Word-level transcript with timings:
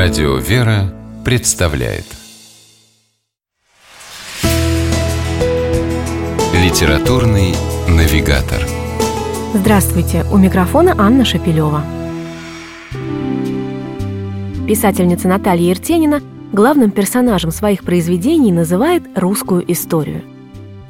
Радио 0.00 0.36
«Вера» 0.36 0.94
представляет 1.24 2.04
Литературный 6.54 7.52
навигатор 7.88 8.62
Здравствуйте! 9.54 10.24
У 10.30 10.36
микрофона 10.36 10.94
Анна 10.96 11.24
Шапилева. 11.24 11.82
Писательница 14.68 15.26
Наталья 15.26 15.70
Ертенина 15.70 16.20
главным 16.52 16.92
персонажем 16.92 17.50
своих 17.50 17.82
произведений 17.82 18.52
называет 18.52 19.02
русскую 19.16 19.68
историю. 19.72 20.22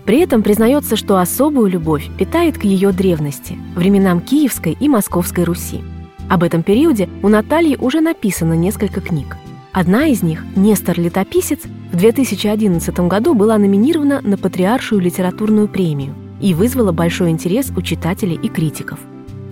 При 0.04 0.20
этом 0.20 0.42
признается, 0.42 0.96
что 0.96 1.16
особую 1.16 1.70
любовь 1.70 2.10
питает 2.18 2.58
к 2.58 2.64
ее 2.64 2.92
древности, 2.92 3.56
временам 3.74 4.20
Киевской 4.20 4.76
и 4.78 4.86
Московской 4.86 5.44
Руси. 5.44 5.82
Об 6.28 6.42
этом 6.42 6.62
периоде 6.62 7.08
у 7.22 7.28
Натальи 7.28 7.76
уже 7.76 8.00
написано 8.00 8.52
несколько 8.52 9.00
книг. 9.00 9.36
Одна 9.72 10.06
из 10.06 10.22
них, 10.22 10.44
«Нестор 10.56 10.98
Летописец», 11.00 11.60
в 11.92 11.96
2011 11.96 13.00
году 13.00 13.34
была 13.34 13.56
номинирована 13.56 14.20
на 14.22 14.36
Патриаршую 14.36 15.00
литературную 15.00 15.68
премию 15.68 16.14
и 16.40 16.52
вызвала 16.52 16.92
большой 16.92 17.30
интерес 17.30 17.72
у 17.74 17.80
читателей 17.80 18.38
и 18.42 18.48
критиков. 18.48 18.98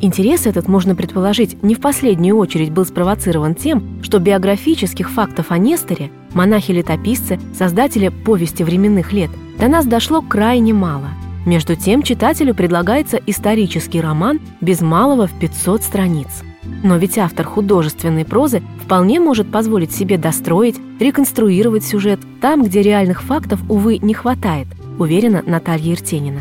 Интерес 0.03 0.47
этот, 0.47 0.69
можно 0.69 0.95
предположить, 0.95 1.63
не 1.63 1.75
в 1.75 1.81
последнюю 1.81 2.37
очередь 2.37 2.71
был 2.71 2.85
спровоцирован 2.85 3.55
тем, 3.55 4.03
что 4.03 4.19
биографических 4.19 5.11
фактов 5.11 5.47
о 5.49 5.57
Несторе, 5.57 6.11
монахе-летописце, 6.35 7.41
создателе 7.57 8.11
«Повести 8.11 8.63
временных 8.63 9.15
лет», 9.15 9.31
до 9.59 9.69
нас 9.69 9.87
дошло 9.87 10.21
крайне 10.21 10.75
мало. 10.75 11.09
Между 11.47 11.77
тем 11.77 12.03
читателю 12.03 12.55
предлагается 12.55 13.19
исторический 13.27 14.03
роман 14.03 14.41
без 14.61 14.83
малого 14.83 15.27
в 15.27 15.33
500 15.39 15.83
страниц– 15.83 16.29
но 16.83 16.97
ведь 16.97 17.19
автор 17.19 17.47
художественной 17.47 18.25
прозы 18.25 18.63
вполне 18.85 19.21
может 19.21 19.51
позволить 19.51 19.93
себе 19.93 20.19
достроить, 20.19 20.77
реконструировать 21.01 21.85
сюжет 21.85 22.21
там, 22.41 22.63
где 22.63 22.83
реальных 22.83 23.23
фактов, 23.23 23.61
увы, 23.69 23.99
не 23.99 24.15
хватает, 24.15 24.67
уверена 24.99 25.43
Наталья 25.47 25.93
Иртенина. 25.93 26.41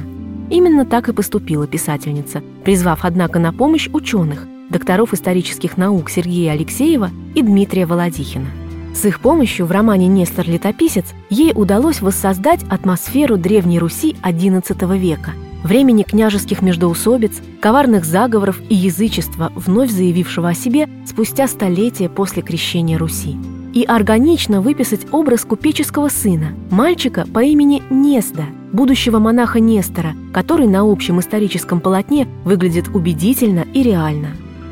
Именно 0.49 0.85
так 0.85 1.09
и 1.09 1.13
поступила 1.13 1.65
писательница, 1.65 2.43
призвав, 2.63 2.99
однако, 3.03 3.39
на 3.39 3.51
помощь 3.51 3.89
ученых, 3.91 4.45
докторов 4.69 5.13
исторических 5.13 5.77
наук 5.77 6.09
Сергея 6.09 6.51
Алексеева 6.51 7.09
и 7.33 7.41
Дмитрия 7.41 7.85
Володихина. 7.85 8.47
С 8.93 9.03
их 9.05 9.19
помощью 9.19 9.65
в 9.65 9.71
романе 9.71 10.07
«Нестор 10.07 10.47
Летописец» 10.47 11.05
ей 11.29 11.51
удалось 11.53 12.01
воссоздать 12.01 12.63
атмосферу 12.69 13.37
Древней 13.37 13.79
Руси 13.79 14.15
XI 14.23 14.97
века– 14.97 15.31
времени 15.65 16.03
княжеских 16.03 16.61
междоусобиц, 16.61 17.41
коварных 17.59 18.05
заговоров 18.05 18.61
и 18.69 18.75
язычества, 18.75 19.51
вновь 19.55 19.89
заявившего 19.89 20.49
о 20.49 20.53
себе 20.53 20.87
спустя 21.05 21.47
столетия 21.47 22.07
после 22.07 22.41
крещения 22.41 22.97
Руси. 22.97 23.35
И 23.73 23.83
органично 23.83 24.61
выписать 24.61 25.07
образ 25.11 25.43
купеческого 25.43 26.07
сына, 26.07 26.53
мальчика 26.69 27.25
по 27.25 27.43
имени 27.43 27.83
Несда, 27.89 28.45
будущего 28.71 29.19
монаха 29.19 29.59
Нестора, 29.59 30.13
который 30.33 30.67
на 30.67 30.89
общем 30.89 31.19
историческом 31.19 31.81
полотне 31.81 32.27
выглядит 32.45 32.87
убедительно 32.93 33.65
и 33.73 33.83
реально. 33.83 34.29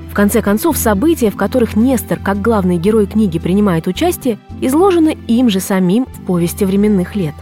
В 0.10 0.14
конце 0.14 0.44
концов, 0.44 0.78
события, 0.78 1.32
в 1.32 1.36
которых 1.36 1.76
Нестор, 1.76 2.20
как 2.20 2.40
главный 2.40 2.78
герой 2.78 3.08
книги, 3.08 3.40
принимает 3.40 3.88
участие, 3.88 4.38
изложены 4.62 5.18
им 5.28 5.50
же 5.50 5.60
самим 5.60 6.06
в 6.06 6.22
повести 6.22 6.66
временных 6.66 7.16
лет. 7.16 7.34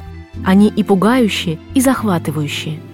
Они 0.45 0.69
и 0.69 0.83
пугающие, 0.83 1.59
и 1.73 1.81
захватывающие– 1.81 2.79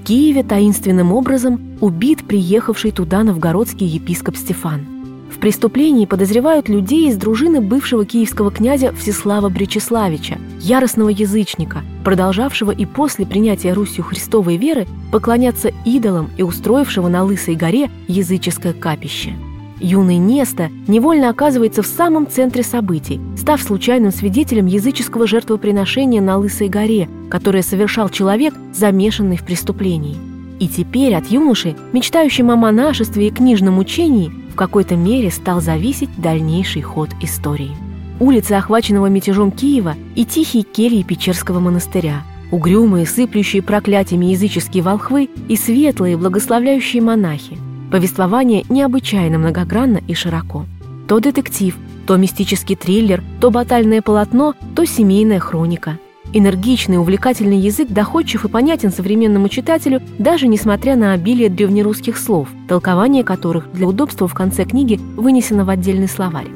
Киеве 0.00 0.42
таинственным 0.42 1.12
образом 1.12 1.78
убит 1.80 2.24
приехавший 2.26 2.90
туда 2.90 3.22
новгородский 3.22 3.86
епископ 3.86 4.36
Стефан. 4.36 4.86
В 5.30 5.38
преступлении 5.38 6.06
подозревают 6.06 6.68
людей 6.68 7.08
из 7.08 7.16
дружины 7.16 7.60
бывшего 7.60 8.04
киевского 8.04 8.50
князя 8.50 8.92
Всеслава 8.94 9.48
Бречеславича, 9.48 10.38
яростного 10.60 11.08
язычника, 11.08 11.82
продолжавшего 12.04 12.70
и 12.70 12.86
после 12.86 13.26
принятия 13.26 13.72
Русью 13.72 14.04
Христовой 14.04 14.56
веры 14.56 14.86
поклоняться 15.12 15.72
идолам 15.84 16.30
и 16.36 16.42
устроившего 16.42 17.08
на 17.08 17.24
Лысой 17.24 17.56
горе 17.56 17.90
языческое 18.08 18.72
капище– 18.72 19.34
Юный 19.84 20.16
Неста 20.16 20.70
невольно 20.88 21.28
оказывается 21.28 21.82
в 21.82 21.86
самом 21.86 22.26
центре 22.26 22.62
событий, 22.62 23.20
став 23.36 23.60
случайным 23.60 24.12
свидетелем 24.12 24.64
языческого 24.64 25.26
жертвоприношения 25.26 26.22
на 26.22 26.38
Лысой 26.38 26.70
горе, 26.70 27.06
которое 27.28 27.62
совершал 27.62 28.08
человек, 28.08 28.54
замешанный 28.72 29.36
в 29.36 29.44
преступлении. 29.44 30.16
И 30.58 30.68
теперь 30.68 31.14
от 31.14 31.26
юноши, 31.26 31.76
мечтающим 31.92 32.50
о 32.50 32.56
монашестве 32.56 33.28
и 33.28 33.30
книжном 33.30 33.78
учении, 33.78 34.32
в 34.50 34.54
какой-то 34.54 34.96
мере 34.96 35.30
стал 35.30 35.60
зависеть 35.60 36.08
дальнейший 36.16 36.80
ход 36.80 37.10
истории. 37.20 37.76
Улицы, 38.20 38.52
охваченного 38.52 39.08
мятежом 39.08 39.50
Киева, 39.50 39.96
и 40.14 40.24
тихие 40.24 40.64
кельи 40.64 41.02
Печерского 41.02 41.60
монастыря, 41.60 42.22
угрюмые, 42.50 43.04
сыплющие 43.04 43.60
проклятиями 43.60 44.26
языческие 44.26 44.82
волхвы 44.82 45.28
и 45.46 45.56
светлые, 45.56 46.16
благословляющие 46.16 47.02
монахи– 47.02 47.58
Повествование 47.94 48.64
необычайно 48.68 49.38
многогранно 49.38 50.00
и 50.08 50.14
широко. 50.14 50.66
То 51.06 51.20
детектив, 51.20 51.78
то 52.08 52.16
мистический 52.16 52.74
триллер, 52.74 53.22
то 53.40 53.52
батальное 53.52 54.02
полотно, 54.02 54.54
то 54.74 54.84
семейная 54.84 55.38
хроника. 55.38 56.00
Энергичный, 56.32 56.98
увлекательный 56.98 57.58
язык 57.58 57.88
доходчив 57.88 58.44
и 58.44 58.48
понятен 58.48 58.90
современному 58.90 59.48
читателю, 59.48 60.02
даже 60.18 60.48
несмотря 60.48 60.96
на 60.96 61.12
обилие 61.12 61.48
древнерусских 61.48 62.18
слов, 62.18 62.48
толкование 62.66 63.22
которых 63.22 63.70
для 63.72 63.86
удобства 63.86 64.26
в 64.26 64.34
конце 64.34 64.64
книги 64.64 64.98
вынесено 65.16 65.64
в 65.64 65.70
отдельный 65.70 66.08
словарь. 66.08 66.48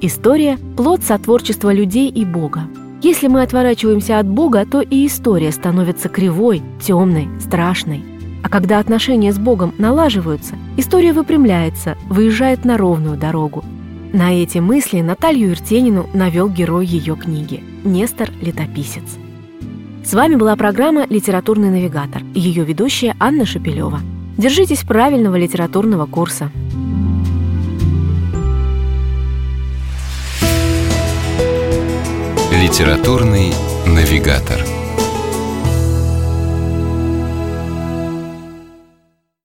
История– 0.00 0.56
плод 0.78 1.04
сотворчества 1.04 1.74
людей 1.74 2.08
и 2.08 2.24
Бога. 2.24 2.62
Если 3.02 3.28
мы 3.28 3.42
отворачиваемся 3.42 4.18
от 4.18 4.26
Бога, 4.26 4.64
то 4.64 4.80
и 4.80 5.06
история 5.06 5.52
становится 5.52 6.08
кривой, 6.08 6.62
темной, 6.80 7.28
страшной. 7.38 8.02
А 8.42 8.48
когда 8.48 8.78
отношения 8.78 9.32
с 9.32 9.38
Богом 9.38 9.74
налаживаются, 9.78 10.56
история 10.76 11.12
выпрямляется, 11.12 11.96
выезжает 12.08 12.64
на 12.64 12.76
ровную 12.76 13.16
дорогу. 13.16 13.64
На 14.12 14.32
эти 14.32 14.58
мысли 14.58 15.00
Наталью 15.00 15.52
Иртенину 15.52 16.08
навел 16.14 16.48
герой 16.48 16.86
ее 16.86 17.16
книги– 17.16 17.62
Нестор 17.84 18.30
Летописец. 18.40 19.04
С 20.04 20.14
вами 20.14 20.34
была 20.34 20.56
программа 20.56 21.06
«Литературный 21.08 21.70
навигатор» 21.70 22.22
и 22.34 22.40
ее 22.40 22.64
ведущая 22.64 23.14
Анна 23.20 23.46
Шапилева. 23.46 24.00
Держитесь 24.36 24.80
правильного 24.80 25.36
литературного 25.36 26.06
курса. 26.06 26.50
«Литературный 32.52 33.52
навигатор» 33.86 34.60